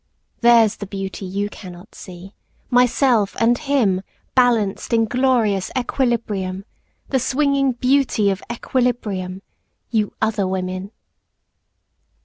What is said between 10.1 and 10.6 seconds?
other